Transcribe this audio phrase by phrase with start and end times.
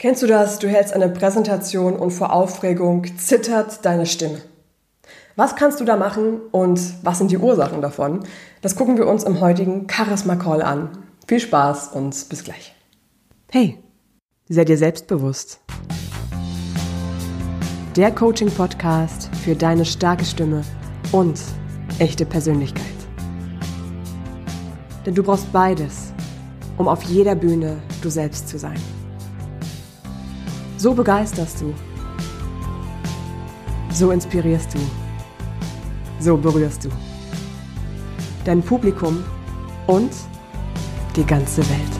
[0.00, 0.58] Kennst du das?
[0.58, 4.40] Du hältst eine Präsentation und vor Aufregung zittert deine Stimme.
[5.36, 8.24] Was kannst du da machen und was sind die Ursachen davon?
[8.62, 10.88] Das gucken wir uns im heutigen Charisma Call an.
[11.26, 12.74] Viel Spaß und bis gleich.
[13.50, 13.76] Hey,
[14.48, 15.60] sei dir selbstbewusst.
[17.94, 20.62] Der Coaching Podcast für deine starke Stimme
[21.12, 21.38] und
[21.98, 22.86] echte Persönlichkeit.
[25.04, 26.14] Denn du brauchst beides,
[26.78, 28.80] um auf jeder Bühne du selbst zu sein.
[30.80, 31.74] So begeisterst du.
[33.92, 34.78] So inspirierst du.
[36.18, 36.88] So berührst du.
[38.46, 39.22] Dein Publikum
[39.86, 40.10] und
[41.16, 41.99] die ganze Welt.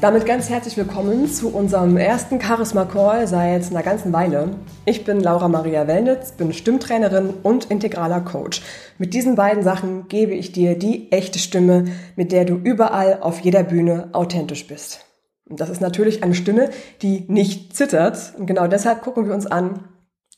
[0.00, 4.48] Damit ganz herzlich willkommen zu unserem ersten Charisma Call seit einer ganzen Weile.
[4.86, 8.62] Ich bin Laura Maria Wellnitz, bin Stimmtrainerin und integraler Coach.
[8.96, 11.84] Mit diesen beiden Sachen gebe ich dir die echte Stimme,
[12.16, 15.04] mit der du überall auf jeder Bühne authentisch bist.
[15.44, 16.70] Und das ist natürlich eine Stimme,
[17.02, 18.32] die nicht zittert.
[18.38, 19.84] Und genau deshalb gucken wir uns an,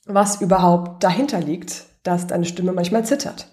[0.06, 3.46] was überhaupt dahinter liegt, dass deine Stimme manchmal zittert.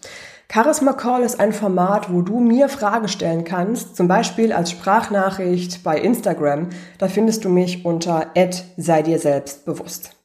[0.52, 5.84] Charisma Call ist ein Format, wo du mir Fragen stellen kannst, zum Beispiel als Sprachnachricht
[5.84, 6.70] bei Instagram.
[6.98, 8.34] Da findest du mich unter
[8.76, 10.16] sei dir selbst bewusst.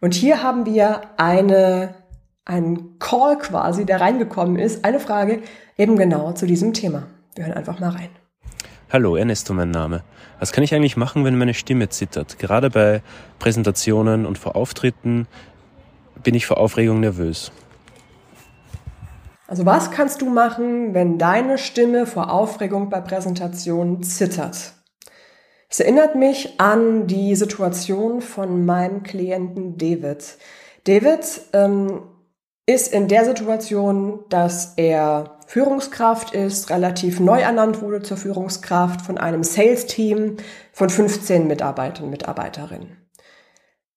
[0.00, 1.96] Und hier haben wir eine,
[2.44, 5.40] einen Call quasi, der reingekommen ist, eine Frage
[5.76, 7.08] eben genau zu diesem Thema.
[7.34, 8.10] Wir hören einfach mal rein.
[8.92, 10.04] Hallo, Ernesto mein Name.
[10.38, 12.38] Was kann ich eigentlich machen, wenn meine Stimme zittert?
[12.38, 13.02] Gerade bei
[13.40, 15.26] Präsentationen und vor Auftritten
[16.22, 17.50] bin ich vor Aufregung nervös.
[19.46, 24.72] Also was kannst du machen, wenn deine Stimme vor Aufregung bei Präsentationen zittert?
[25.68, 30.38] Es erinnert mich an die Situation von meinem Klienten David.
[30.84, 32.02] David ähm,
[32.66, 39.18] ist in der Situation, dass er Führungskraft ist, relativ neu ernannt wurde zur Führungskraft von
[39.18, 40.38] einem Sales-Team
[40.72, 43.03] von 15 Mitarbeitern und Mitarbeiterinnen.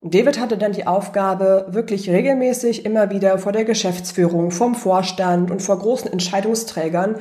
[0.01, 5.61] David hatte dann die Aufgabe, wirklich regelmäßig immer wieder vor der Geschäftsführung, vom Vorstand und
[5.61, 7.15] vor großen Entscheidungsträgern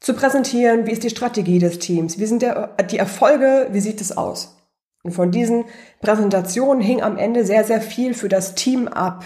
[0.00, 4.00] zu präsentieren, wie ist die Strategie des Teams, wie sind der, die Erfolge, wie sieht
[4.00, 4.56] es aus.
[5.02, 5.66] Und von diesen
[6.00, 9.24] Präsentationen hing am Ende sehr, sehr viel für das Team ab.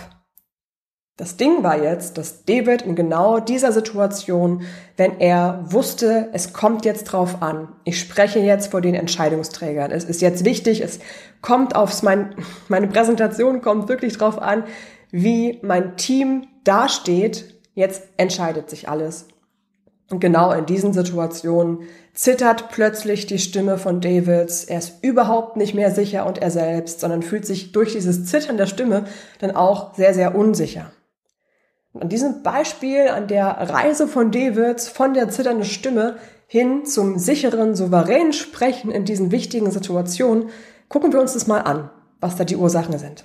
[1.21, 4.63] Das Ding war jetzt, dass David in genau dieser Situation,
[4.97, 10.05] wenn er wusste, es kommt jetzt drauf an, ich spreche jetzt vor den Entscheidungsträgern, es
[10.05, 10.99] ist jetzt wichtig, es
[11.43, 12.35] kommt aufs, mein,
[12.69, 14.65] meine Präsentation kommt wirklich drauf an,
[15.11, 19.29] wie mein Team dasteht, jetzt entscheidet sich alles.
[20.09, 21.81] Und genau in diesen Situationen
[22.15, 24.65] zittert plötzlich die Stimme von Davids.
[24.65, 28.57] Er ist überhaupt nicht mehr sicher und er selbst, sondern fühlt sich durch dieses Zittern
[28.57, 29.05] der Stimme
[29.39, 30.91] dann auch sehr, sehr unsicher.
[31.99, 37.75] An diesem Beispiel, an der Reise von Davids von der zitternden Stimme hin zum sicheren,
[37.75, 40.51] souveränen Sprechen in diesen wichtigen Situationen,
[40.89, 41.91] gucken wir uns das mal an,
[42.21, 43.25] was da die Ursachen sind.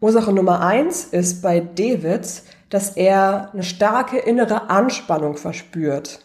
[0.00, 6.20] Ursache Nummer eins ist bei Davids, dass er eine starke innere Anspannung verspürt.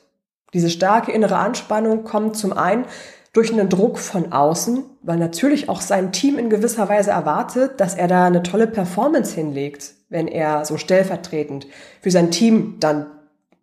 [0.54, 2.86] Diese starke innere Anspannung kommt zum einen
[3.34, 7.96] durch einen Druck von außen, weil natürlich auch sein Team in gewisser Weise erwartet, dass
[7.96, 11.68] er da eine tolle Performance hinlegt, wenn er so stellvertretend
[12.02, 13.08] für sein Team dann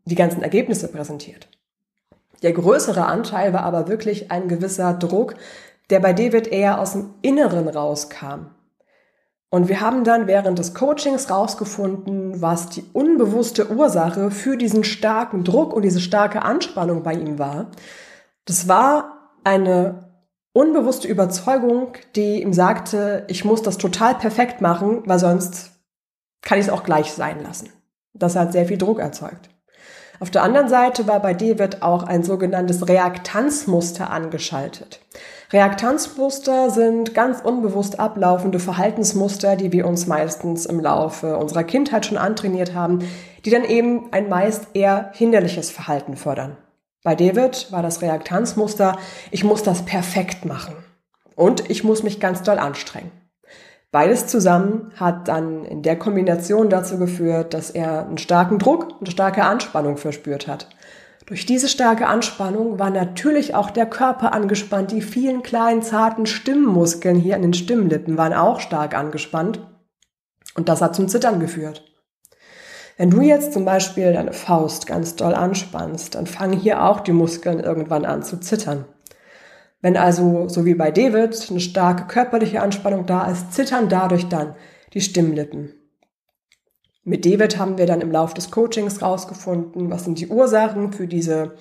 [0.07, 1.49] die ganzen Ergebnisse präsentiert.
[2.43, 5.35] Der größere Anteil war aber wirklich ein gewisser Druck,
[5.91, 8.51] der bei David eher aus dem Inneren rauskam.
[9.51, 15.43] Und wir haben dann während des Coachings rausgefunden, was die unbewusste Ursache für diesen starken
[15.43, 17.71] Druck und diese starke Anspannung bei ihm war.
[18.45, 20.09] Das war eine
[20.53, 25.73] unbewusste Überzeugung, die ihm sagte, ich muss das total perfekt machen, weil sonst
[26.43, 27.71] kann ich es auch gleich sein lassen.
[28.15, 29.51] Das hat sehr viel Druck erzeugt.
[30.21, 35.01] Auf der anderen Seite war bei David auch ein sogenanntes Reaktanzmuster angeschaltet.
[35.53, 42.19] Reaktanzmuster sind ganz unbewusst ablaufende Verhaltensmuster, die wir uns meistens im Laufe unserer Kindheit schon
[42.19, 43.09] antrainiert haben,
[43.45, 46.57] die dann eben ein meist eher hinderliches Verhalten fördern.
[47.05, 48.99] Bei David war das Reaktanzmuster,
[49.31, 50.75] ich muss das perfekt machen.
[51.37, 53.13] Und ich muss mich ganz doll anstrengen.
[53.91, 59.11] Beides zusammen hat dann in der Kombination dazu geführt, dass er einen starken Druck, eine
[59.11, 60.69] starke Anspannung verspürt hat.
[61.25, 64.93] Durch diese starke Anspannung war natürlich auch der Körper angespannt.
[64.93, 69.61] Die vielen kleinen, zarten Stimmmuskeln hier an den Stimmlippen waren auch stark angespannt.
[70.55, 71.85] Und das hat zum Zittern geführt.
[72.99, 77.13] Wenn du jetzt zum Beispiel deine Faust ganz doll anspannst, dann fangen hier auch die
[77.13, 78.87] Muskeln irgendwann an zu zittern.
[79.81, 84.57] Wenn also, so wie bei David, eine starke körperliche Anspannung da ist, zittern dadurch dann
[84.95, 85.75] die Stimmlippen.
[87.05, 91.07] Mit David haben wir dann im Laufe des Coachings rausgefunden, was sind die Ursachen für
[91.07, 91.55] diese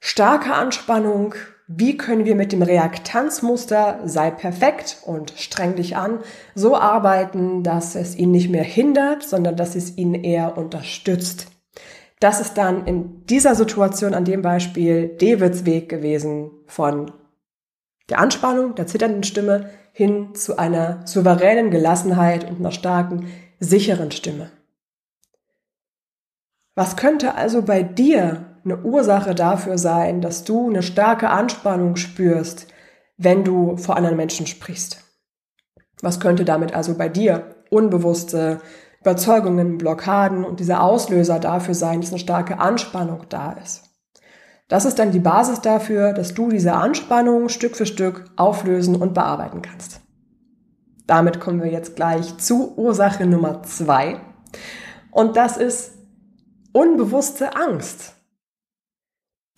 [0.00, 1.36] starke Anspannung,
[1.70, 6.20] wie können wir mit dem Reaktanzmuster sei perfekt und streng dich an
[6.54, 11.48] so arbeiten, dass es ihn nicht mehr hindert, sondern dass es ihn eher unterstützt.
[12.20, 17.12] Das ist dann in dieser Situation an dem Beispiel Davids Weg gewesen von
[18.08, 23.26] der Anspannung, der zitternden Stimme hin zu einer souveränen Gelassenheit und einer starken,
[23.60, 24.50] sicheren Stimme.
[26.74, 32.66] Was könnte also bei dir eine Ursache dafür sein, dass du eine starke Anspannung spürst,
[33.16, 35.02] wenn du vor anderen Menschen sprichst?
[36.00, 38.60] Was könnte damit also bei dir unbewusste
[39.00, 43.84] Überzeugungen, Blockaden und dieser Auslöser dafür sein, dass eine starke Anspannung da ist?
[44.68, 49.14] Das ist dann die Basis dafür, dass du diese Anspannung Stück für Stück auflösen und
[49.14, 50.00] bearbeiten kannst.
[51.06, 54.20] Damit kommen wir jetzt gleich zu Ursache Nummer zwei.
[55.10, 55.92] Und das ist
[56.72, 58.14] unbewusste Angst.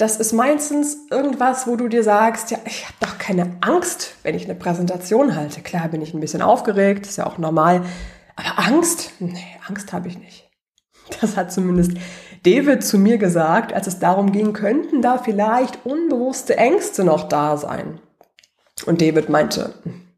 [0.01, 4.35] Das ist meistens irgendwas, wo du dir sagst, ja, ich habe doch keine Angst, wenn
[4.35, 5.61] ich eine Präsentation halte.
[5.61, 7.83] Klar bin ich ein bisschen aufgeregt, ist ja auch normal.
[8.35, 9.11] Aber Angst?
[9.19, 10.49] Nee, Angst habe ich nicht.
[11.21, 11.99] Das hat zumindest
[12.45, 17.59] David zu mir gesagt, als es darum ging, könnten da vielleicht unbewusste Ängste noch da
[17.59, 18.01] sein.
[18.87, 19.75] Und David meinte,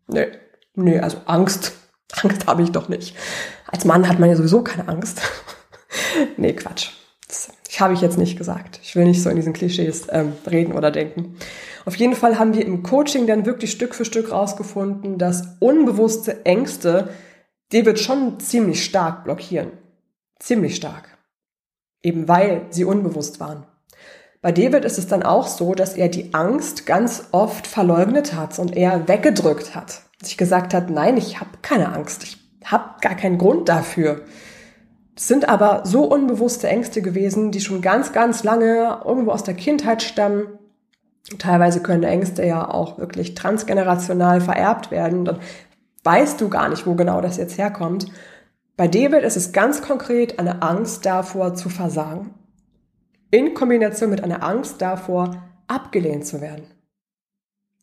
[0.06, 0.28] nee,
[0.76, 1.73] nee, also Angst,
[2.23, 3.17] Angst habe ich doch nicht.
[3.67, 5.23] Als Mann hat man ja sowieso keine Angst.
[6.37, 6.93] nee, Quatsch.
[7.80, 8.78] Habe ich jetzt nicht gesagt.
[8.82, 11.36] Ich will nicht so in diesen Klischees ähm, reden oder denken.
[11.84, 16.44] Auf jeden Fall haben wir im Coaching dann wirklich Stück für Stück rausgefunden, dass unbewusste
[16.44, 17.08] Ängste
[17.72, 19.72] David schon ziemlich stark blockieren.
[20.38, 21.19] Ziemlich stark.
[22.02, 23.66] Eben weil sie unbewusst waren.
[24.42, 28.58] Bei David ist es dann auch so, dass er die Angst ganz oft verleugnet hat
[28.58, 30.02] und er weggedrückt hat.
[30.20, 34.22] Sich gesagt hat, nein, ich habe keine Angst, ich habe gar keinen Grund dafür.
[35.22, 40.02] Sind aber so unbewusste Ängste gewesen, die schon ganz, ganz lange irgendwo aus der Kindheit
[40.02, 40.58] stammen.
[41.38, 45.24] Teilweise können Ängste ja auch wirklich transgenerational vererbt werden.
[45.24, 45.38] Dann
[46.02, 48.06] weißt du gar nicht, wo genau das jetzt herkommt.
[48.76, 52.34] Bei David ist es ganz konkret eine Angst davor zu versagen.
[53.30, 56.64] In Kombination mit einer Angst davor, abgelehnt zu werden.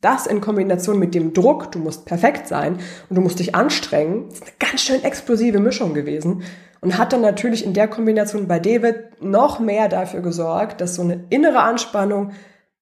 [0.01, 2.79] Das in Kombination mit dem Druck, du musst perfekt sein
[3.09, 6.43] und du musst dich anstrengen, ist eine ganz schön explosive Mischung gewesen
[6.81, 11.01] und hat dann natürlich in der Kombination bei David noch mehr dafür gesorgt, dass so
[11.01, 12.31] eine innere Anspannung,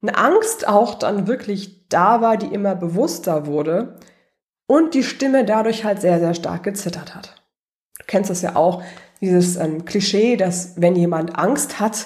[0.02, 3.98] eine Angst auch dann wirklich da war, die immer bewusster wurde
[4.68, 7.42] und die Stimme dadurch halt sehr, sehr stark gezittert hat.
[7.98, 8.84] Du kennst das ja auch,
[9.22, 12.06] dieses ähm, Klischee, dass wenn jemand Angst hat,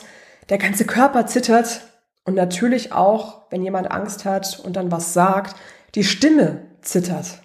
[0.49, 1.81] der ganze Körper zittert
[2.25, 5.55] und natürlich auch, wenn jemand Angst hat und dann was sagt,
[5.95, 7.41] die Stimme zittert.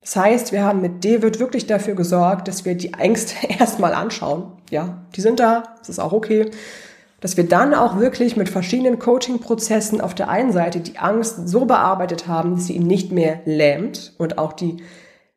[0.00, 4.52] Das heißt, wir haben mit David wirklich dafür gesorgt, dass wir die Ängste erstmal anschauen.
[4.70, 6.50] Ja, die sind da, das ist auch okay.
[7.20, 11.64] Dass wir dann auch wirklich mit verschiedenen Coaching-Prozessen auf der einen Seite die Angst so
[11.64, 14.76] bearbeitet haben, dass sie ihn nicht mehr lähmt und auch die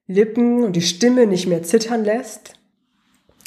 [0.05, 2.58] Lippen und die Stimme nicht mehr zittern lässt.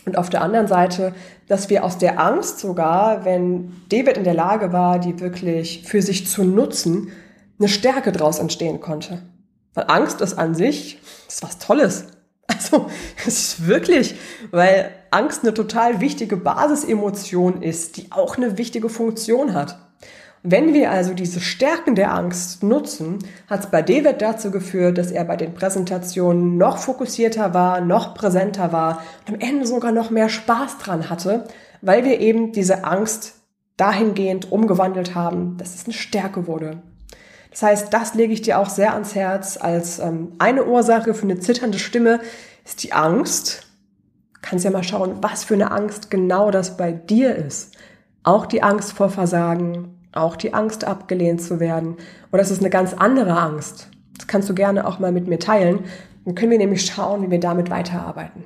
[0.05, 1.15] Und auf der anderen Seite,
[1.47, 6.03] dass wir aus der Angst sogar, wenn David in der Lage war, die wirklich für
[6.03, 7.13] sich zu nutzen,
[7.59, 9.23] eine Stärke daraus entstehen konnte.
[9.75, 12.07] Weil Angst ist an sich, ist was Tolles.
[12.49, 12.87] Also,
[13.27, 14.15] es ist wirklich,
[14.51, 19.79] weil Angst eine total wichtige Basisemotion ist, die auch eine wichtige Funktion hat.
[20.45, 25.13] Wenn wir also diese Stärken der Angst nutzen, hat es bei David dazu geführt, dass
[25.13, 30.11] er bei den Präsentationen noch fokussierter war, noch präsenter war und am Ende sogar noch
[30.11, 31.45] mehr Spaß dran hatte,
[31.81, 33.35] weil wir eben diese Angst
[33.77, 36.83] dahingehend umgewandelt haben, dass es eine Stärke wurde.
[37.53, 41.25] Das heißt, das lege ich dir auch sehr ans Herz als ähm, eine Ursache für
[41.25, 42.19] eine zitternde Stimme
[42.65, 43.67] ist die Angst.
[44.41, 47.77] kannst ja mal schauen, was für eine Angst genau das bei dir ist.
[48.25, 51.97] Auch die Angst vor Versagen, auch die Angst, abgelehnt zu werden.
[52.33, 53.89] Oder es ist eine ganz andere Angst.
[54.17, 55.81] Das kannst du gerne auch mal mit mir teilen.
[56.25, 58.45] Dann können wir nämlich schauen, wie wir damit weiterarbeiten.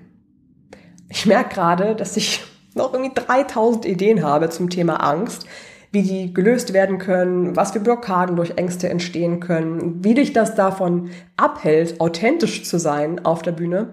[1.08, 2.42] Ich merke gerade, dass ich
[2.74, 5.46] noch irgendwie 3000 Ideen habe zum Thema Angst,
[5.92, 10.54] wie die gelöst werden können, was für Blockaden durch Ängste entstehen können, wie dich das
[10.54, 13.92] davon abhält, authentisch zu sein auf der Bühne.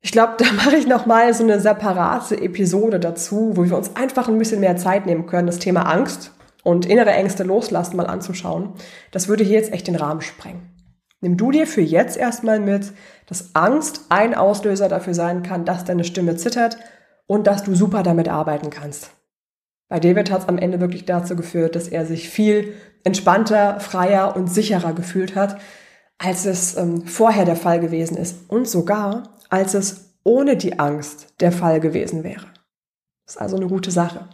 [0.00, 3.96] Ich glaube, da mache ich noch mal so eine separate Episode dazu, wo wir uns
[3.96, 6.33] einfach ein bisschen mehr Zeit nehmen können, das Thema Angst
[6.64, 8.72] und innere Ängste loslassen mal anzuschauen.
[9.12, 10.70] Das würde hier jetzt echt den Rahmen sprengen.
[11.20, 12.92] Nimm du dir für jetzt erstmal mit,
[13.26, 16.76] dass Angst ein Auslöser dafür sein kann, dass deine Stimme zittert
[17.26, 19.10] und dass du super damit arbeiten kannst.
[19.88, 24.34] Bei David hat es am Ende wirklich dazu geführt, dass er sich viel entspannter, freier
[24.34, 25.60] und sicherer gefühlt hat,
[26.18, 28.50] als es ähm, vorher der Fall gewesen ist.
[28.50, 32.46] Und sogar als es ohne die Angst der Fall gewesen wäre.
[33.26, 34.28] Das ist also eine gute Sache.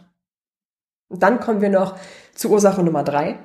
[1.11, 1.97] Und dann kommen wir noch
[2.33, 3.37] zu Ursache Nummer drei.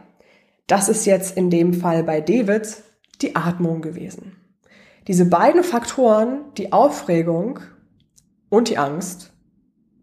[0.69, 2.83] Das ist jetzt in dem Fall bei David
[3.21, 4.37] die Atmung gewesen.
[5.09, 7.61] Diese beiden Faktoren, die Aufregung
[8.49, 9.33] und die Angst,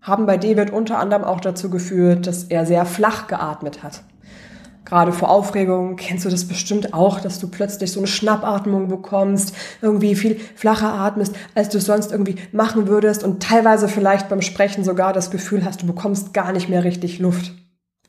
[0.02, 4.04] haben bei David unter anderem auch dazu geführt, dass er sehr flach geatmet hat.
[4.86, 9.56] Gerade vor Aufregung kennst du das bestimmt auch, dass du plötzlich so eine Schnappatmung bekommst,
[9.82, 14.84] irgendwie viel flacher atmest, als du sonst irgendwie machen würdest und teilweise vielleicht beim Sprechen
[14.84, 17.54] sogar das Gefühl hast, du bekommst gar nicht mehr richtig Luft.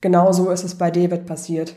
[0.00, 1.76] Genauso ist es bei David passiert.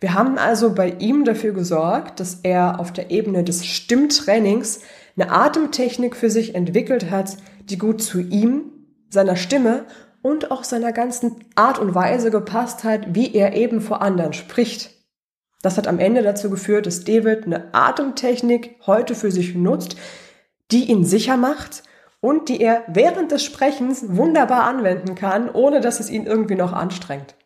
[0.00, 4.80] Wir haben also bei ihm dafür gesorgt, dass er auf der Ebene des Stimmtrainings
[5.16, 7.38] eine Atemtechnik für sich entwickelt hat,
[7.70, 8.72] die gut zu ihm,
[9.08, 9.86] seiner Stimme
[10.26, 14.90] und auch seiner ganzen Art und Weise gepasst hat, wie er eben vor anderen spricht.
[15.62, 19.94] Das hat am Ende dazu geführt, dass David eine Atemtechnik heute für sich nutzt,
[20.72, 21.84] die ihn sicher macht
[22.20, 26.72] und die er während des Sprechens wunderbar anwenden kann, ohne dass es ihn irgendwie noch
[26.72, 27.36] anstrengt.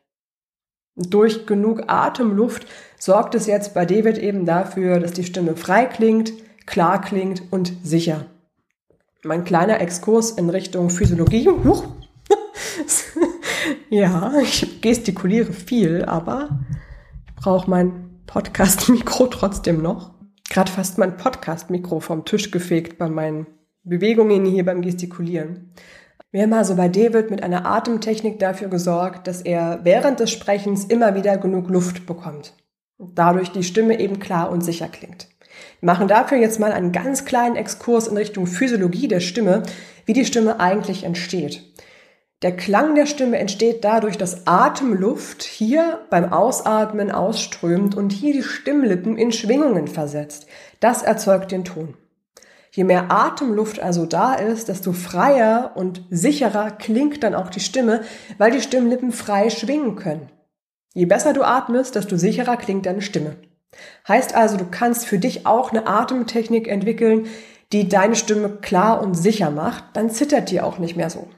[0.97, 2.67] Durch genug Atemluft
[2.99, 6.33] sorgt es jetzt bei David eben dafür, dass die Stimme frei klingt,
[6.65, 8.25] klar klingt und sicher.
[9.23, 11.47] Mein kleiner Exkurs in Richtung Physiologie.
[11.47, 11.85] Huch,
[13.91, 16.61] ja, ich gestikuliere viel, aber
[17.27, 20.15] ich brauche mein Podcast-Mikro trotzdem noch.
[20.49, 23.47] Gerade fast mein Podcast-Mikro vom Tisch gefegt bei meinen
[23.83, 25.73] Bewegungen hier beim Gestikulieren.
[26.33, 30.85] Wir haben also bei David mit einer Atemtechnik dafür gesorgt, dass er während des Sprechens
[30.85, 32.55] immer wieder genug Luft bekommt.
[32.99, 35.29] Und dadurch die Stimme eben klar und sicher klingt.
[35.81, 39.63] Wir machen dafür jetzt mal einen ganz kleinen Exkurs in Richtung Physiologie der Stimme,
[40.07, 41.65] wie die Stimme eigentlich entsteht.
[42.43, 48.43] Der Klang der Stimme entsteht dadurch, dass Atemluft hier beim Ausatmen ausströmt und hier die
[48.43, 50.47] Stimmlippen in Schwingungen versetzt.
[50.81, 51.99] Das erzeugt den Ton.
[52.71, 58.03] Je mehr Atemluft also da ist, desto freier und sicherer klingt dann auch die Stimme,
[58.39, 60.31] weil die Stimmlippen frei schwingen können.
[60.95, 63.37] Je besser du atmest, desto sicherer klingt deine Stimme.
[64.09, 67.27] Heißt also, du kannst für dich auch eine Atemtechnik entwickeln,
[67.73, 71.29] die deine Stimme klar und sicher macht, dann zittert die auch nicht mehr so.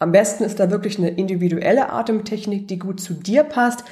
[0.00, 3.84] Am besten ist da wirklich eine individuelle Atemtechnik, die gut zu dir passt.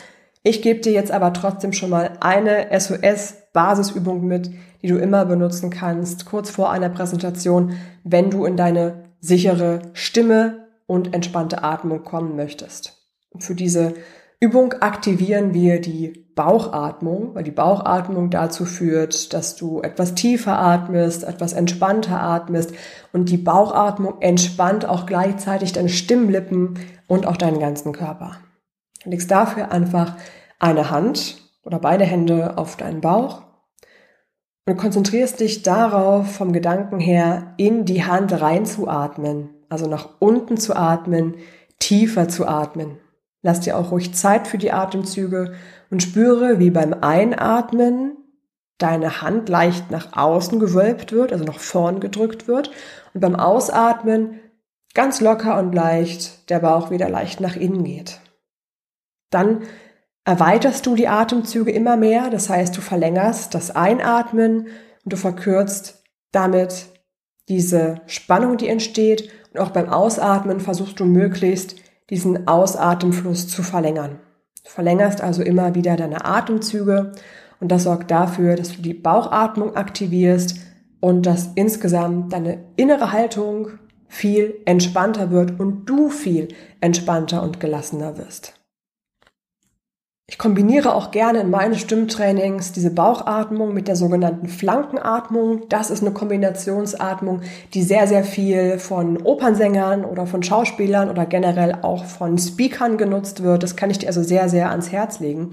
[0.42, 4.50] Ich gebe dir jetzt aber trotzdem schon mal eine SOS-Basisübung mit,
[4.80, 7.74] die du immer benutzen kannst, kurz vor einer Präsentation,
[8.04, 12.96] wenn du in deine sichere Stimme und entspannte Atmung kommen möchtest.
[13.38, 13.92] Für diese
[14.40, 21.24] Übung aktivieren wir die Bauchatmung, weil die Bauchatmung dazu führt, dass du etwas tiefer atmest,
[21.24, 22.72] etwas entspannter atmest
[23.12, 26.78] und die Bauchatmung entspannt auch gleichzeitig deine Stimmlippen
[27.08, 28.36] und auch deinen ganzen Körper.
[29.02, 30.14] Du legst dafür einfach
[30.60, 33.42] eine Hand oder beide Hände auf deinen Bauch
[34.64, 40.76] und konzentrierst dich darauf, vom Gedanken her in die Hand reinzuatmen, also nach unten zu
[40.76, 41.34] atmen,
[41.80, 42.98] tiefer zu atmen.
[43.42, 45.54] Lass dir auch ruhig Zeit für die Atemzüge
[45.90, 48.16] und spüre, wie beim Einatmen
[48.78, 52.70] deine Hand leicht nach außen gewölbt wird, also nach vorn gedrückt wird
[53.12, 54.40] und beim Ausatmen
[54.94, 58.20] ganz locker und leicht der Bauch wieder leicht nach innen geht.
[59.30, 59.62] Dann
[60.24, 64.68] erweiterst du die Atemzüge immer mehr, das heißt, du verlängerst das Einatmen
[65.04, 66.86] und du verkürzt damit
[67.48, 71.76] diese Spannung, die entsteht und auch beim Ausatmen versuchst du möglichst
[72.10, 74.20] diesen Ausatemfluss zu verlängern.
[74.68, 77.12] Verlängerst also immer wieder deine Atemzüge
[77.58, 80.56] und das sorgt dafür, dass du die Bauchatmung aktivierst
[81.00, 83.70] und dass insgesamt deine innere Haltung
[84.08, 86.48] viel entspannter wird und du viel
[86.82, 88.57] entspannter und gelassener wirst.
[90.30, 95.62] Ich kombiniere auch gerne in meinen Stimmtrainings diese Bauchatmung mit der sogenannten Flankenatmung.
[95.70, 97.40] Das ist eine Kombinationsatmung,
[97.72, 103.42] die sehr, sehr viel von Opernsängern oder von Schauspielern oder generell auch von Speakern genutzt
[103.42, 103.62] wird.
[103.62, 105.52] Das kann ich dir also sehr, sehr ans Herz legen.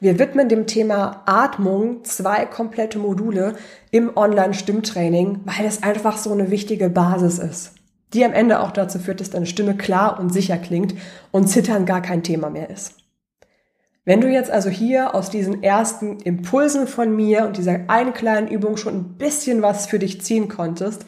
[0.00, 3.54] Wir widmen dem Thema Atmung zwei komplette Module
[3.92, 7.74] im Online-Stimmtraining, weil es einfach so eine wichtige Basis ist,
[8.12, 10.96] die am Ende auch dazu führt, dass deine Stimme klar und sicher klingt
[11.30, 13.05] und Zittern gar kein Thema mehr ist.
[14.06, 18.46] Wenn du jetzt also hier aus diesen ersten Impulsen von mir und dieser einen kleinen
[18.46, 21.04] Übung schon ein bisschen was für dich ziehen konntest,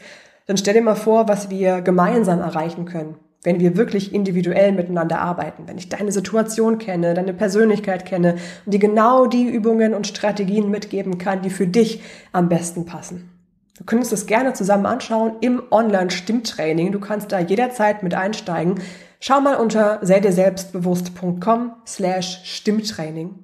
[0.47, 5.21] dann stell dir mal vor, was wir gemeinsam erreichen können, wenn wir wirklich individuell miteinander
[5.21, 10.05] arbeiten, wenn ich deine Situation kenne, deine Persönlichkeit kenne und dir genau die Übungen und
[10.05, 12.01] Strategien mitgeben kann, die für dich
[12.33, 13.29] am besten passen.
[13.77, 16.91] Du könntest es gerne zusammen anschauen im Online-Stimmtraining.
[16.91, 18.81] Du kannst da jederzeit mit einsteigen.
[19.21, 23.43] Schau mal unter sei selbstbewusst.com slash Stimmtraining.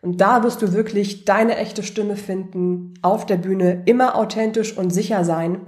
[0.00, 4.90] Und da wirst du wirklich deine echte Stimme finden, auf der Bühne immer authentisch und
[4.90, 5.62] sicher sein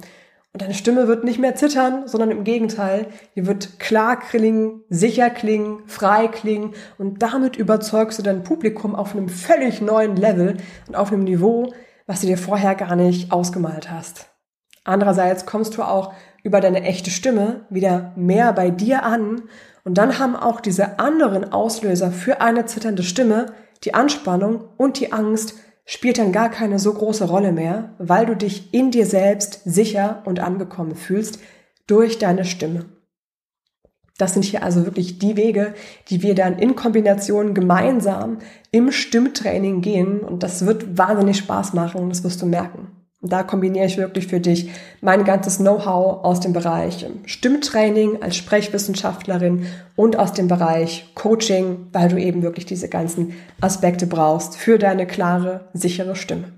[0.53, 5.29] Und deine Stimme wird nicht mehr zittern, sondern im Gegenteil, die wird klar klingen, sicher
[5.29, 10.95] klingen, frei klingen und damit überzeugst du dein Publikum auf einem völlig neuen Level und
[10.95, 11.73] auf einem Niveau,
[12.07, 14.27] was du dir vorher gar nicht ausgemalt hast.
[14.85, 16.15] Andererseits kommst du auch
[16.49, 19.43] über deine echte Stimme wieder mehr bei dir an
[19.85, 23.53] und dann haben auch diese anderen Auslöser für eine zitternde Stimme,
[23.85, 28.35] die Anspannung und die Angst, spielt dann gar keine so große Rolle mehr, weil du
[28.35, 31.39] dich in dir selbst sicher und angekommen fühlst
[31.87, 32.87] durch deine Stimme.
[34.17, 35.75] Das sind hier also wirklich die Wege,
[36.09, 38.39] die wir dann in Kombination gemeinsam
[38.71, 42.98] im Stimmtraining gehen und das wird wahnsinnig Spaß machen, das wirst du merken.
[43.21, 44.71] Da kombiniere ich wirklich für dich
[45.01, 52.09] mein ganzes Know-how aus dem Bereich Stimmtraining als Sprechwissenschaftlerin und aus dem Bereich Coaching, weil
[52.09, 56.53] du eben wirklich diese ganzen Aspekte brauchst für deine klare, sichere Stimme.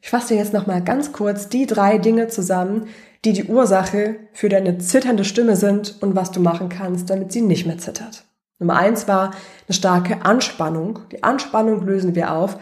[0.00, 2.86] Ich fasse jetzt nochmal ganz kurz die drei Dinge zusammen,
[3.24, 7.40] die die Ursache für deine zitternde Stimme sind und was du machen kannst, damit sie
[7.40, 8.24] nicht mehr zittert.
[8.60, 9.32] Nummer eins war
[9.66, 11.00] eine starke Anspannung.
[11.10, 12.56] Die Anspannung lösen wir auf,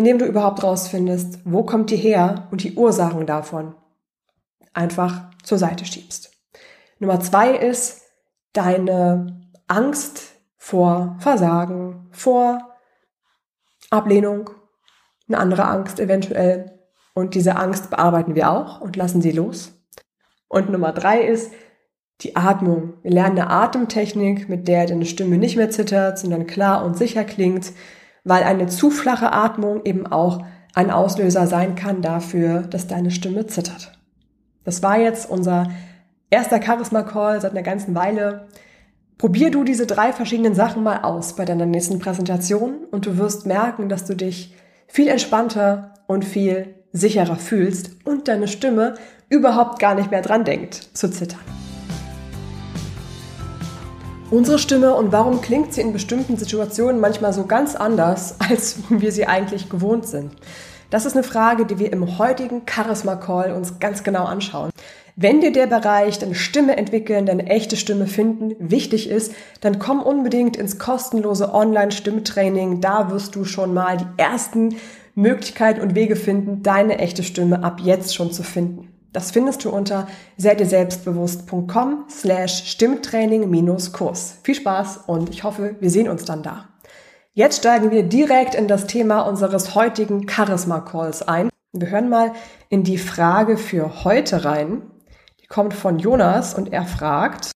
[0.00, 3.74] indem du überhaupt rausfindest, wo kommt die her und die Ursachen davon
[4.72, 6.32] einfach zur Seite schiebst.
[7.00, 8.00] Nummer zwei ist
[8.54, 12.70] deine Angst vor Versagen, vor
[13.90, 14.48] Ablehnung,
[15.28, 16.80] eine andere Angst eventuell.
[17.12, 19.84] Und diese Angst bearbeiten wir auch und lassen sie los.
[20.48, 21.52] Und Nummer drei ist
[22.22, 22.94] die Atmung.
[23.02, 27.24] Wir lernen eine Atemtechnik, mit der deine Stimme nicht mehr zittert, sondern klar und sicher
[27.24, 27.74] klingt
[28.24, 33.46] weil eine zu flache Atmung eben auch ein Auslöser sein kann dafür, dass deine Stimme
[33.46, 33.92] zittert.
[34.64, 35.68] Das war jetzt unser
[36.30, 38.46] erster Charisma-Call seit einer ganzen Weile.
[39.18, 43.46] Probier du diese drei verschiedenen Sachen mal aus bei deiner nächsten Präsentation und du wirst
[43.46, 44.54] merken, dass du dich
[44.86, 48.94] viel entspannter und viel sicherer fühlst und deine Stimme
[49.28, 51.40] überhaupt gar nicht mehr dran denkt zu zittern
[54.30, 59.12] unsere Stimme und warum klingt sie in bestimmten Situationen manchmal so ganz anders, als wir
[59.12, 60.32] sie eigentlich gewohnt sind?
[60.90, 64.70] Das ist eine Frage, die wir im heutigen Charisma Call uns ganz genau anschauen.
[65.14, 70.02] Wenn dir der Bereich deine Stimme entwickeln, deine echte Stimme finden wichtig ist, dann komm
[70.02, 72.80] unbedingt ins kostenlose Online-Stimmtraining.
[72.80, 74.76] Da wirst du schon mal die ersten
[75.14, 78.89] Möglichkeiten und Wege finden, deine echte Stimme ab jetzt schon zu finden.
[79.12, 84.38] Das findest du unter selbstbewusst.com slash Stimmtraining-Kurs.
[84.42, 86.68] Viel Spaß und ich hoffe, wir sehen uns dann da.
[87.32, 91.48] Jetzt steigen wir direkt in das Thema unseres heutigen Charisma-Calls ein.
[91.72, 92.32] Wir hören mal
[92.68, 94.82] in die Frage für heute rein.
[95.40, 97.52] Die kommt von Jonas und er fragt.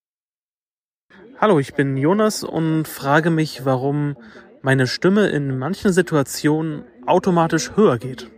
[1.40, 4.16] Hallo, ich bin Jonas und frage mich, warum
[4.62, 8.30] meine Stimme in manchen Situationen automatisch höher geht.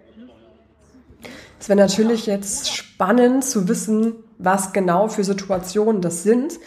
[1.59, 6.59] Es wäre natürlich jetzt spannend zu wissen, was genau für Situationen das sind.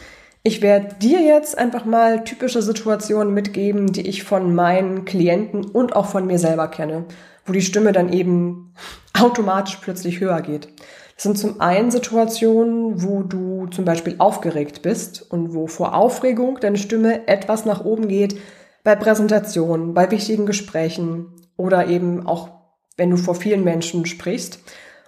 [0.41, 5.95] Ich werde dir jetzt einfach mal typische Situationen mitgeben, die ich von meinen Klienten und
[5.95, 7.06] auch von mir selber kenne,
[7.45, 8.73] wo die Stimme dann eben
[9.13, 10.69] automatisch plötzlich höher geht.
[11.15, 16.58] Das sind zum einen Situationen, wo du zum Beispiel aufgeregt bist und wo vor Aufregung
[16.62, 18.38] deine Stimme etwas nach oben geht,
[18.86, 22.59] bei Präsentationen, bei wichtigen Gesprächen oder eben auch
[22.99, 24.59] wenn du vor vielen Menschen sprichst.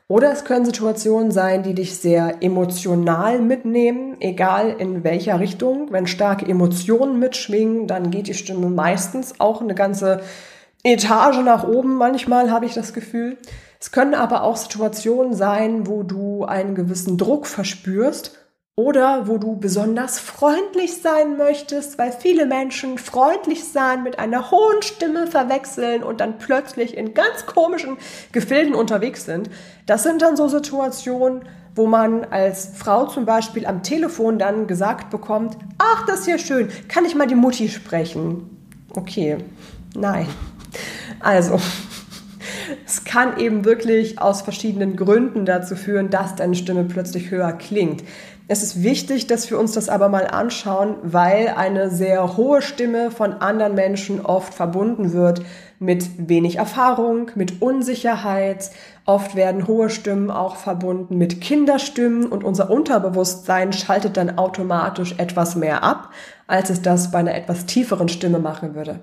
[0.07, 5.87] Oder es können Situationen sein, die dich sehr emotional mitnehmen, egal in welcher Richtung.
[5.91, 10.21] Wenn starke Emotionen mitschwingen, dann geht die Stimme meistens auch eine ganze
[10.83, 11.95] Etage nach oben.
[11.95, 13.37] Manchmal habe ich das Gefühl.
[13.79, 18.40] Es können aber auch Situationen sein, wo du einen gewissen Druck verspürst
[18.75, 24.81] oder wo du besonders freundlich sein möchtest, weil viele Menschen freundlich sein mit einer hohen
[24.81, 27.97] Stimme verwechseln und dann plötzlich in ganz komischen
[28.31, 29.49] Gefilden unterwegs sind.
[29.85, 31.41] Das sind dann so Situationen,
[31.75, 36.37] wo man als Frau zum Beispiel am Telefon dann gesagt bekommt, ach, das ist ja
[36.37, 38.57] schön, kann ich mal die Mutti sprechen?
[38.93, 39.37] Okay,
[39.95, 40.27] nein.
[41.19, 41.59] Also,
[42.85, 48.03] es kann eben wirklich aus verschiedenen Gründen dazu führen, dass deine Stimme plötzlich höher klingt.
[48.51, 53.09] Es ist wichtig, dass wir uns das aber mal anschauen, weil eine sehr hohe Stimme
[53.09, 55.41] von anderen Menschen oft verbunden wird
[55.79, 58.71] mit wenig Erfahrung, mit Unsicherheit.
[59.05, 65.55] Oft werden hohe Stimmen auch verbunden mit Kinderstimmen und unser Unterbewusstsein schaltet dann automatisch etwas
[65.55, 66.09] mehr ab,
[66.45, 68.99] als es das bei einer etwas tieferen Stimme machen würde.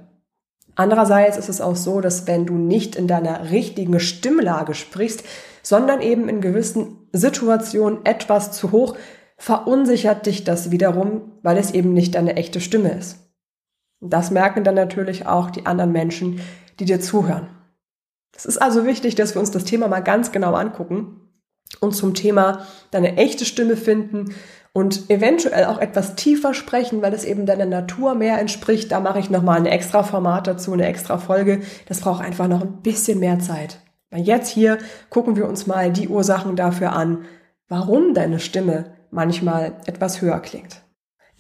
[0.75, 5.25] Andererseits ist es auch so, dass wenn du nicht in deiner richtigen Stimmlage sprichst,
[5.63, 8.95] sondern eben in gewissen Situationen etwas zu hoch,
[9.39, 13.19] verunsichert dich das wiederum, weil es eben nicht deine echte Stimme ist.
[14.01, 16.41] Das merken dann natürlich auch die anderen Menschen,
[16.79, 17.49] die dir zuhören.
[18.37, 21.23] Es ist also wichtig, dass wir uns das Thema mal ganz genau angucken.
[21.81, 24.35] und zum Thema deine echte Stimme finden
[24.73, 28.91] und eventuell auch etwas tiefer sprechen, weil es eben deiner Natur mehr entspricht.
[28.91, 31.61] Da mache ich nochmal ein extra Format dazu, eine extra Folge.
[31.87, 33.81] Das braucht einfach noch ein bisschen mehr Zeit.
[34.15, 34.79] Jetzt hier
[35.11, 37.27] gucken wir uns mal die Ursachen dafür an,
[37.69, 40.83] warum deine Stimme manchmal etwas höher klingt.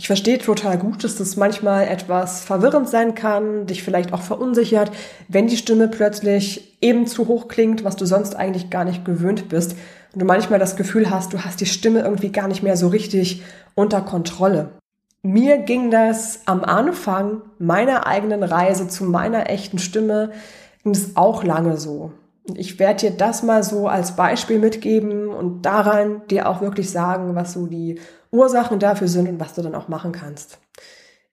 [0.00, 4.92] Ich verstehe total gut, dass das manchmal etwas verwirrend sein kann, dich vielleicht auch verunsichert,
[5.26, 9.48] wenn die Stimme plötzlich eben zu hoch klingt, was du sonst eigentlich gar nicht gewöhnt
[9.48, 9.72] bist
[10.12, 12.86] und du manchmal das Gefühl hast, du hast die Stimme irgendwie gar nicht mehr so
[12.86, 13.42] richtig
[13.74, 14.70] unter Kontrolle.
[15.22, 20.30] Mir ging das am Anfang meiner eigenen Reise zu meiner echten Stimme
[20.84, 22.12] ging es auch lange so.
[22.54, 27.34] Ich werde dir das mal so als Beispiel mitgeben und daran dir auch wirklich sagen,
[27.34, 30.58] was so die Ursachen dafür sind und was du dann auch machen kannst.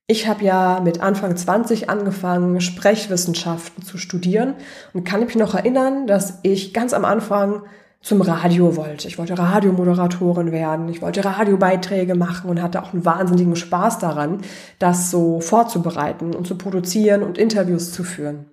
[0.08, 4.54] Ich habe ja mit Anfang 20 angefangen, Sprechwissenschaften zu studieren
[4.94, 7.64] und kann mich noch erinnern, dass ich ganz am Anfang
[8.06, 9.08] zum Radio wollte.
[9.08, 14.42] Ich wollte Radiomoderatorin werden, ich wollte Radiobeiträge machen und hatte auch einen wahnsinnigen Spaß daran,
[14.78, 18.46] das so vorzubereiten und zu produzieren und Interviews zu führen.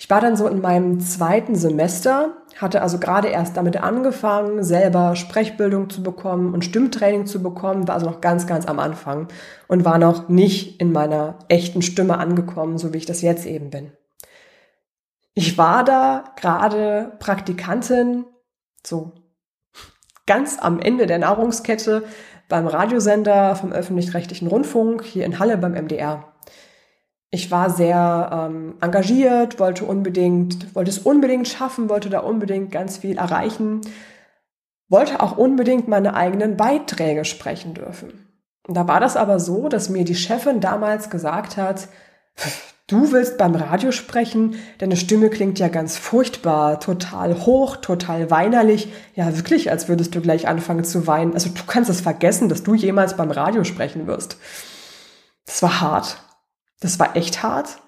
[0.00, 5.16] Ich war dann so in meinem zweiten Semester, hatte also gerade erst damit angefangen, selber
[5.16, 9.26] Sprechbildung zu bekommen und Stimmtraining zu bekommen, war also noch ganz, ganz am Anfang
[9.66, 13.70] und war noch nicht in meiner echten Stimme angekommen, so wie ich das jetzt eben
[13.70, 13.92] bin.
[15.34, 18.24] Ich war da gerade Praktikantin,
[18.86, 19.12] so
[20.26, 22.04] ganz am Ende der Nahrungskette
[22.48, 26.27] beim Radiosender vom öffentlich-rechtlichen Rundfunk hier in Halle beim MDR
[27.30, 32.98] ich war sehr ähm, engagiert, wollte unbedingt, wollte es unbedingt schaffen, wollte da unbedingt ganz
[32.98, 33.82] viel erreichen,
[34.88, 38.26] wollte auch unbedingt meine eigenen Beiträge sprechen dürfen.
[38.66, 41.88] Und da war das aber so, dass mir die Chefin damals gesagt hat,
[42.86, 48.90] du willst beim Radio sprechen, deine Stimme klingt ja ganz furchtbar, total hoch, total weinerlich,
[49.14, 51.34] ja wirklich, als würdest du gleich anfangen zu weinen.
[51.34, 54.38] Also du kannst es vergessen, dass du jemals beim Radio sprechen wirst.
[55.44, 56.18] Das war hart.
[56.80, 57.78] Das war echt hart.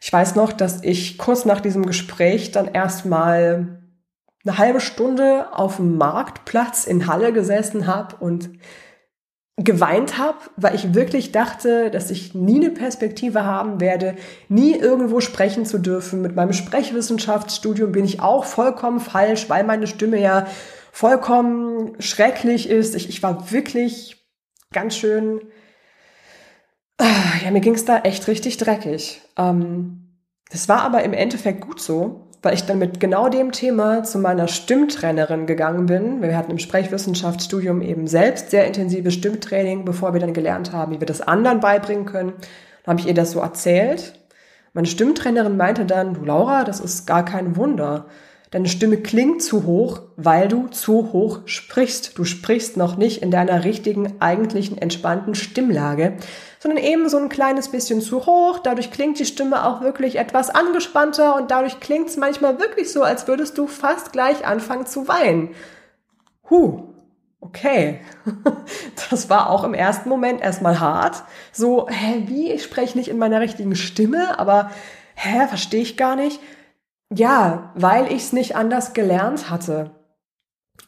[0.00, 3.80] Ich weiß noch, dass ich kurz nach diesem Gespräch dann erstmal
[4.44, 8.50] eine halbe Stunde auf dem Marktplatz in Halle gesessen habe und
[9.64, 14.16] geweint habe, weil ich wirklich dachte, dass ich nie eine Perspektive haben werde,
[14.48, 16.22] nie irgendwo sprechen zu dürfen.
[16.22, 20.46] Mit meinem Sprechwissenschaftsstudium bin ich auch vollkommen falsch, weil meine Stimme ja
[20.92, 22.94] vollkommen schrecklich ist.
[22.94, 24.26] Ich, ich war wirklich
[24.72, 25.40] ganz schön
[27.44, 29.22] ja, mir ging es da echt richtig dreckig.
[29.36, 30.00] Ähm,
[30.50, 34.18] das war aber im Endeffekt gut so, weil ich dann mit genau dem Thema zu
[34.18, 36.22] meiner Stimmtrainerin gegangen bin.
[36.22, 41.00] Wir hatten im Sprechwissenschaftsstudium eben selbst sehr intensives Stimmtraining, bevor wir dann gelernt haben, wie
[41.00, 42.32] wir das anderen beibringen können.
[42.84, 44.14] Dann habe ich ihr das so erzählt.
[44.72, 48.06] Meine Stimmtrainerin meinte dann, du Laura, das ist gar kein Wunder.
[48.50, 52.18] Deine Stimme klingt zu hoch, weil du zu hoch sprichst.
[52.18, 56.14] Du sprichst noch nicht in deiner richtigen, eigentlichen, entspannten Stimmlage
[56.60, 58.58] sondern eben so ein kleines bisschen zu hoch.
[58.58, 63.02] Dadurch klingt die Stimme auch wirklich etwas angespannter und dadurch klingt es manchmal wirklich so,
[63.02, 65.54] als würdest du fast gleich anfangen zu weinen.
[66.48, 66.82] Huh,
[67.40, 68.00] okay.
[69.10, 71.24] Das war auch im ersten Moment erstmal hart.
[71.50, 72.52] So, hä, wie?
[72.52, 74.70] Ich spreche nicht in meiner richtigen Stimme, aber
[75.14, 76.40] hä, verstehe ich gar nicht.
[77.12, 79.90] Ja, weil ich es nicht anders gelernt hatte.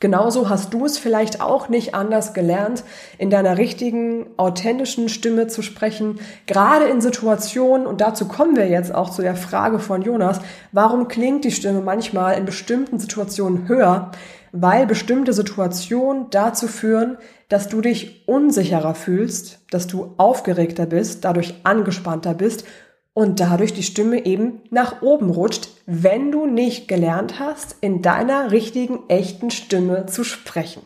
[0.02, 2.82] Genauso hast du es vielleicht auch nicht anders gelernt,
[3.18, 8.92] in deiner richtigen, authentischen Stimme zu sprechen, gerade in Situationen, und dazu kommen wir jetzt
[8.92, 10.40] auch zu der Frage von Jonas,
[10.72, 14.10] warum klingt die Stimme manchmal in bestimmten Situationen höher?
[14.50, 17.16] Weil bestimmte Situationen dazu führen,
[17.48, 22.64] dass du dich unsicherer fühlst, dass du aufgeregter bist, dadurch angespannter bist
[23.14, 28.50] und dadurch die Stimme eben nach oben rutscht, wenn du nicht gelernt hast, in deiner
[28.50, 30.82] richtigen, echten Stimme zu sprechen.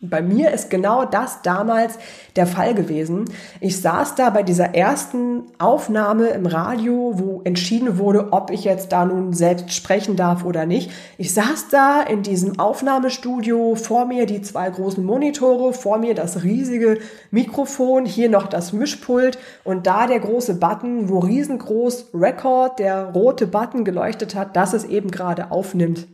[0.00, 1.98] Bei mir ist genau das damals
[2.36, 3.24] der Fall gewesen.
[3.60, 8.92] Ich saß da bei dieser ersten Aufnahme im Radio, wo entschieden wurde, ob ich jetzt
[8.92, 10.92] da nun selbst sprechen darf oder nicht.
[11.16, 16.44] Ich saß da in diesem Aufnahmestudio, vor mir die zwei großen Monitore, vor mir das
[16.44, 17.00] riesige
[17.32, 23.48] Mikrofon, hier noch das Mischpult und da der große Button, wo riesengroß Record, der rote
[23.48, 26.06] Button geleuchtet hat, dass es eben gerade aufnimmt.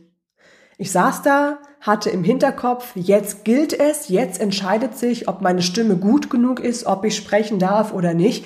[0.77, 5.95] Ich saß da, hatte im Hinterkopf, jetzt gilt es, jetzt entscheidet sich, ob meine Stimme
[5.95, 8.45] gut genug ist, ob ich sprechen darf oder nicht.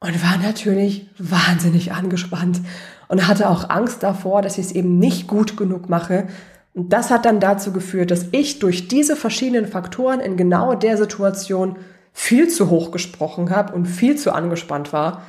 [0.00, 2.60] Und war natürlich wahnsinnig angespannt
[3.08, 6.28] und hatte auch Angst davor, dass ich es eben nicht gut genug mache.
[6.74, 10.96] Und das hat dann dazu geführt, dass ich durch diese verschiedenen Faktoren in genau der
[10.96, 11.78] Situation
[12.12, 15.22] viel zu hoch gesprochen habe und viel zu angespannt war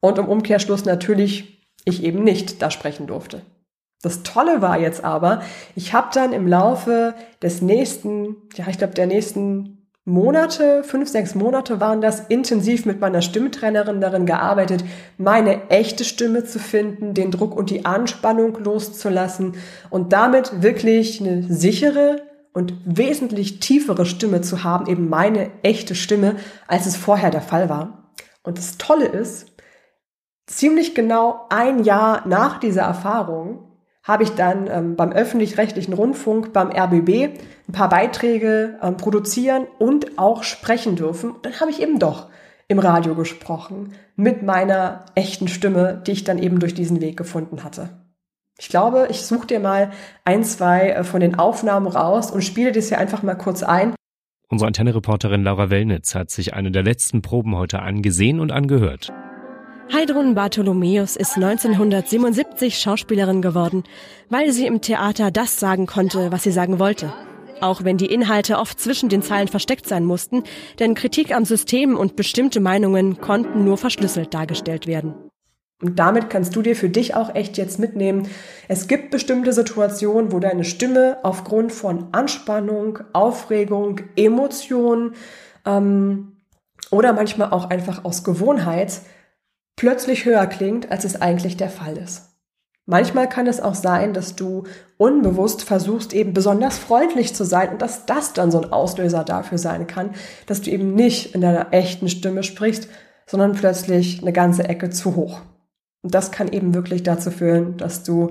[0.00, 3.42] und im Umkehrschluss natürlich ich eben nicht da sprechen durfte.
[4.02, 5.42] Das Tolle war jetzt aber,
[5.76, 11.36] ich habe dann im Laufe des nächsten, ja, ich glaube der nächsten Monate, fünf, sechs
[11.36, 14.84] Monate waren das, intensiv mit meiner Stimmtrainerin darin gearbeitet,
[15.16, 19.54] meine echte Stimme zu finden, den Druck und die Anspannung loszulassen
[19.90, 26.34] und damit wirklich eine sichere und wesentlich tiefere Stimme zu haben, eben meine echte Stimme,
[26.66, 28.10] als es vorher der Fall war.
[28.42, 29.52] Und das Tolle ist,
[30.48, 33.71] ziemlich genau ein Jahr nach dieser Erfahrung
[34.02, 37.38] habe ich dann ähm, beim öffentlich-rechtlichen Rundfunk, beim RBB,
[37.68, 41.34] ein paar Beiträge ähm, produzieren und auch sprechen dürfen.
[41.42, 42.28] Dann habe ich eben doch
[42.68, 47.64] im Radio gesprochen mit meiner echten Stimme, die ich dann eben durch diesen Weg gefunden
[47.64, 47.90] hatte.
[48.58, 49.92] Ich glaube, ich suche dir mal
[50.24, 53.94] ein, zwei äh, von den Aufnahmen raus und spiele das hier einfach mal kurz ein.
[54.48, 59.12] Unsere Antenne-Reporterin Laura Wellnitz hat sich eine der letzten Proben heute angesehen und angehört.
[59.90, 63.84] Heidrun Bartholomäus ist 1977 Schauspielerin geworden,
[64.28, 67.12] weil sie im Theater das sagen konnte, was sie sagen wollte.
[67.60, 70.44] Auch wenn die Inhalte oft zwischen den Zeilen versteckt sein mussten,
[70.78, 75.14] denn Kritik am System und bestimmte Meinungen konnten nur verschlüsselt dargestellt werden.
[75.82, 78.28] Und damit kannst du dir für dich auch echt jetzt mitnehmen.
[78.68, 85.14] Es gibt bestimmte Situationen, wo deine Stimme aufgrund von Anspannung, Aufregung, Emotionen
[85.66, 86.36] ähm,
[86.90, 89.00] oder manchmal auch einfach aus Gewohnheit
[89.76, 92.32] plötzlich höher klingt, als es eigentlich der Fall ist.
[92.84, 94.64] Manchmal kann es auch sein, dass du
[94.96, 99.58] unbewusst versuchst, eben besonders freundlich zu sein und dass das dann so ein Auslöser dafür
[99.58, 100.10] sein kann,
[100.46, 102.88] dass du eben nicht in deiner echten Stimme sprichst,
[103.26, 105.40] sondern plötzlich eine ganze Ecke zu hoch.
[106.02, 108.30] Und das kann eben wirklich dazu führen, dass du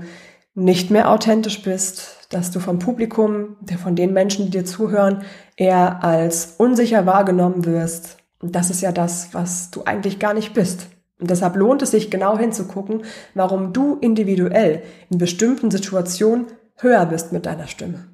[0.54, 5.23] nicht mehr authentisch bist, dass du vom Publikum, von den Menschen, die dir zuhören,
[5.56, 8.17] eher als unsicher wahrgenommen wirst.
[8.41, 10.88] Und das ist ja das, was du eigentlich gar nicht bist.
[11.21, 13.03] Und deshalb lohnt es sich genau hinzugucken,
[13.36, 18.07] warum du individuell in bestimmten Situationen höher bist mit deiner Stimme.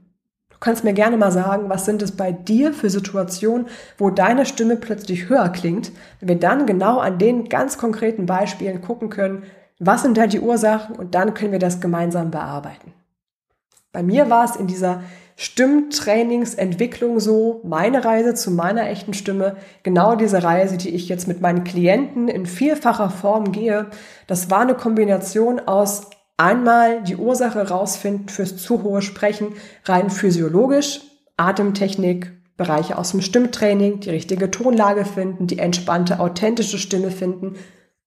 [0.50, 3.68] Du kannst mir gerne mal sagen, was sind es bei dir für Situationen,
[3.98, 8.82] wo deine Stimme plötzlich höher klingt, wenn wir dann genau an den ganz konkreten Beispielen
[8.82, 9.44] gucken können,
[9.80, 12.94] was sind da die Ursachen und dann können wir das gemeinsam bearbeiten.
[13.92, 15.02] Bei mir war es in dieser
[15.40, 21.42] Stimmtrainingsentwicklung so, meine Reise zu meiner echten Stimme, genau diese Reise, die ich jetzt mit
[21.42, 23.86] meinen Klienten in vielfacher Form gehe,
[24.26, 29.54] das war eine Kombination aus einmal die Ursache rausfinden fürs zu hohe Sprechen,
[29.86, 31.02] rein physiologisch,
[31.38, 37.58] Atemtechnik, Bereiche aus dem Stimmtraining, die richtige Tonlage finden, die entspannte, authentische Stimme finden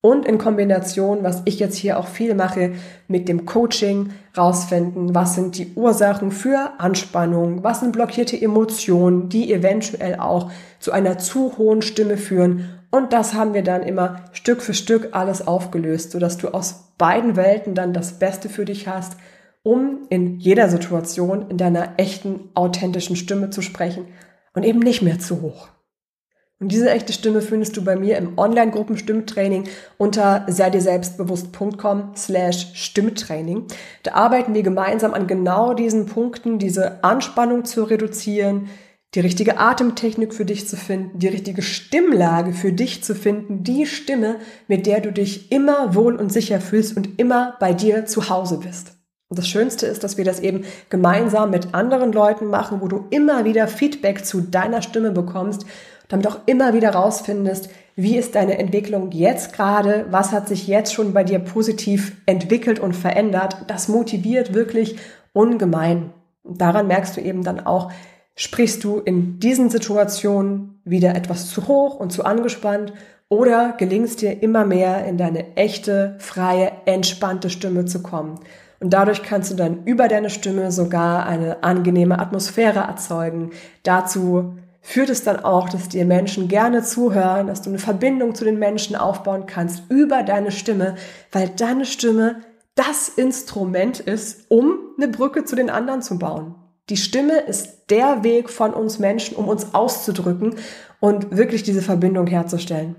[0.02, 2.72] und in Kombination, was ich jetzt hier auch viel mache,
[3.06, 9.52] mit dem Coaching rausfinden, was sind die Ursachen für Anspannung, was sind blockierte Emotionen, die
[9.52, 12.70] eventuell auch zu einer zu hohen Stimme führen.
[12.90, 17.36] Und das haben wir dann immer Stück für Stück alles aufgelöst, sodass du aus beiden
[17.36, 19.16] Welten dann das Beste für dich hast,
[19.62, 24.06] um in jeder Situation in deiner echten, authentischen Stimme zu sprechen
[24.54, 25.68] und eben nicht mehr zu hoch.
[26.60, 29.64] Und diese echte Stimme findest du bei mir im Online-Gruppen-Stimmtraining
[29.96, 33.64] unter sei dir selbstbewusst.com slash Stimmtraining.
[34.02, 38.68] Da arbeiten wir gemeinsam an genau diesen Punkten, diese Anspannung zu reduzieren,
[39.14, 43.86] die richtige Atemtechnik für dich zu finden, die richtige Stimmlage für dich zu finden, die
[43.86, 44.36] Stimme,
[44.68, 48.58] mit der du dich immer wohl und sicher fühlst und immer bei dir zu Hause
[48.58, 48.92] bist.
[49.30, 53.06] Und das Schönste ist, dass wir das eben gemeinsam mit anderen Leuten machen, wo du
[53.10, 55.64] immer wieder Feedback zu deiner Stimme bekommst
[56.10, 60.92] damit auch immer wieder rausfindest, wie ist deine Entwicklung jetzt gerade, was hat sich jetzt
[60.92, 63.64] schon bei dir positiv entwickelt und verändert.
[63.68, 64.96] Das motiviert wirklich
[65.32, 66.10] ungemein.
[66.42, 67.90] Und daran merkst du eben dann auch,
[68.34, 72.92] sprichst du in diesen Situationen wieder etwas zu hoch und zu angespannt
[73.28, 78.40] oder gelingst dir immer mehr in deine echte, freie, entspannte Stimme zu kommen.
[78.80, 83.50] Und dadurch kannst du dann über deine Stimme sogar eine angenehme Atmosphäre erzeugen.
[83.82, 88.44] Dazu führt es dann auch, dass dir Menschen gerne zuhören, dass du eine Verbindung zu
[88.44, 90.96] den Menschen aufbauen kannst über deine Stimme,
[91.32, 92.40] weil deine Stimme
[92.74, 96.54] das Instrument ist, um eine Brücke zu den anderen zu bauen.
[96.88, 100.56] Die Stimme ist der Weg von uns Menschen, um uns auszudrücken
[100.98, 102.96] und wirklich diese Verbindung herzustellen.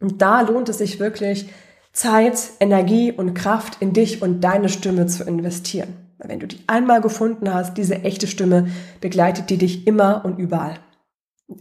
[0.00, 1.50] Und da lohnt es sich wirklich,
[1.92, 5.96] Zeit, Energie und Kraft in dich und deine Stimme zu investieren.
[6.18, 8.68] Wenn du die einmal gefunden hast, diese echte Stimme
[9.00, 10.78] begleitet die dich immer und überall.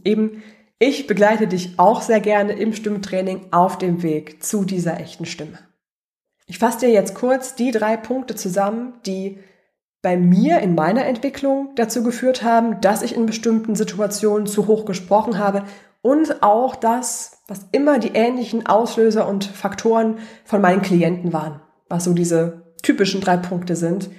[0.04, 0.44] Eben,
[0.80, 5.60] ich begleite dich auch sehr gerne im Stimmtraining auf dem Weg zu dieser echten Stimme.
[6.46, 9.40] Ich fasse dir jetzt kurz die drei Punkte zusammen, die
[10.02, 14.86] bei mir in meiner Entwicklung dazu geführt haben, dass ich in bestimmten Situationen zu hoch
[14.86, 15.64] gesprochen habe
[16.02, 22.06] und auch das, was immer die ähnlichen Auslöser und Faktoren von meinen Klienten waren, was
[22.06, 24.10] so diese typischen drei Punkte sind,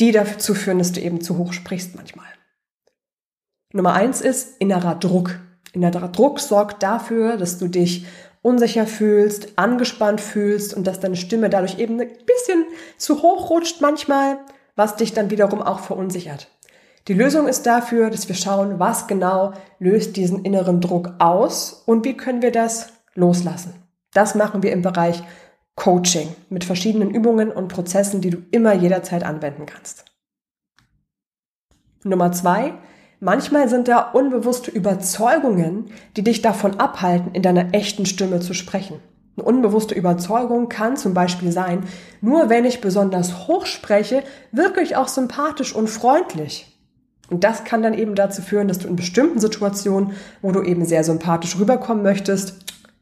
[0.00, 2.26] die dazu führen, dass du eben zu hoch sprichst manchmal.
[3.72, 5.38] Nummer eins ist innerer Druck.
[5.72, 8.06] Innerer Druck sorgt dafür, dass du dich
[8.42, 12.64] unsicher fühlst, angespannt fühlst und dass deine Stimme dadurch eben ein bisschen
[12.96, 14.38] zu hoch rutscht manchmal,
[14.76, 16.48] was dich dann wiederum auch verunsichert.
[17.08, 22.04] Die Lösung ist dafür, dass wir schauen, was genau löst diesen inneren Druck aus und
[22.04, 23.74] wie können wir das loslassen.
[24.12, 25.22] Das machen wir im Bereich
[25.76, 30.04] Coaching mit verschiedenen Übungen und Prozessen, die du immer jederzeit anwenden kannst.
[32.02, 32.74] Nummer zwei,
[33.20, 39.00] manchmal sind da unbewusste Überzeugungen, die dich davon abhalten, in deiner echten Stimme zu sprechen.
[39.36, 41.84] Eine unbewusste Überzeugung kann zum Beispiel sein,
[42.20, 46.66] nur wenn ich besonders hoch spreche, wirke ich auch sympathisch und freundlich.
[47.30, 50.84] Und das kann dann eben dazu führen, dass du in bestimmten Situationen, wo du eben
[50.84, 52.56] sehr sympathisch rüberkommen möchtest,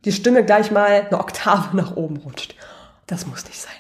[0.05, 2.55] die Stimme gleich mal eine Oktave nach oben rutscht.
[3.07, 3.73] Das muss nicht sein.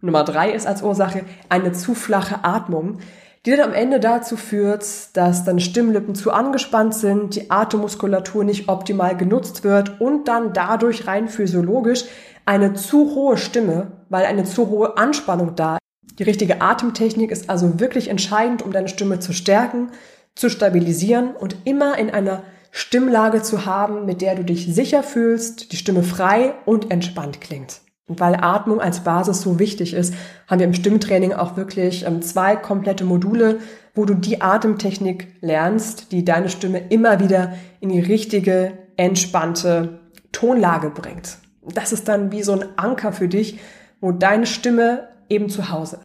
[0.00, 2.98] Nummer drei ist als Ursache eine zu flache Atmung,
[3.44, 8.68] die dann am Ende dazu führt, dass deine Stimmlippen zu angespannt sind, die Atemmuskulatur nicht
[8.68, 12.04] optimal genutzt wird und dann dadurch rein physiologisch
[12.44, 16.18] eine zu hohe Stimme, weil eine zu hohe Anspannung da ist.
[16.18, 19.90] Die richtige Atemtechnik ist also wirklich entscheidend, um deine Stimme zu stärken,
[20.34, 25.72] zu stabilisieren und immer in einer Stimmlage zu haben, mit der du dich sicher fühlst,
[25.72, 27.80] die Stimme frei und entspannt klingt.
[28.12, 30.12] Und weil Atmung als Basis so wichtig ist,
[30.46, 33.60] haben wir im Stimmtraining auch wirklich ähm, zwei komplette Module,
[33.94, 40.90] wo du die Atemtechnik lernst, die deine Stimme immer wieder in die richtige, entspannte Tonlage
[40.90, 41.38] bringt.
[41.62, 43.58] Das ist dann wie so ein Anker für dich,
[44.02, 46.02] wo deine Stimme eben zu Hause ist.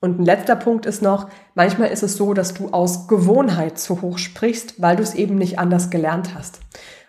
[0.00, 4.00] Und ein letzter Punkt ist noch, manchmal ist es so, dass du aus Gewohnheit zu
[4.00, 6.60] hoch sprichst, weil du es eben nicht anders gelernt hast.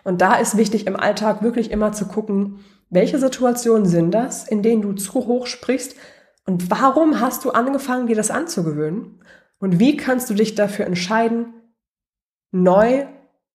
[0.02, 2.58] Und da ist wichtig im Alltag wirklich immer zu gucken,
[2.94, 5.96] welche Situationen sind das, in denen du zu hoch sprichst
[6.46, 9.20] und warum hast du angefangen, dir das anzugewöhnen?
[9.58, 11.54] Und wie kannst du dich dafür entscheiden,
[12.52, 13.06] neu,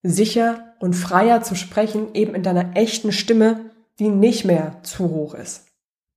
[0.02, 5.36] sicher und freier zu sprechen, eben in deiner echten Stimme, die nicht mehr zu hoch
[5.36, 5.68] ist?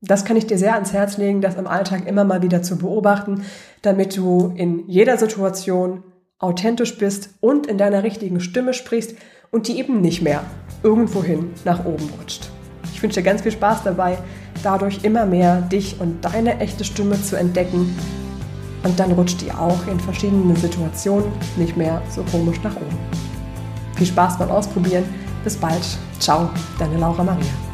[0.01, 2.79] Das kann ich dir sehr ans Herz legen, das im Alltag immer mal wieder zu
[2.79, 3.45] beobachten,
[3.83, 6.03] damit du in jeder Situation
[6.39, 9.15] authentisch bist und in deiner richtigen Stimme sprichst
[9.51, 10.43] und die eben nicht mehr
[10.83, 12.52] irgendwohin nach oben rutscht.
[13.03, 14.17] Ich wünsche dir ganz viel Spaß dabei,
[14.63, 17.97] dadurch immer mehr dich und deine echte Stimme zu entdecken
[18.85, 21.25] und dann rutscht die auch in verschiedenen Situationen
[21.57, 22.97] nicht mehr so komisch nach oben.
[23.97, 25.03] Viel Spaß beim Ausprobieren.
[25.43, 25.83] Bis bald.
[26.21, 27.72] Ciao, deine Laura Maria.